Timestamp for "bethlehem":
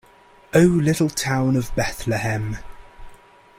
1.75-2.57